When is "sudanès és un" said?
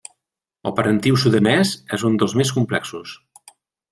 1.25-2.17